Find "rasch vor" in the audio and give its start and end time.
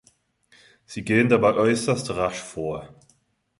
2.15-2.89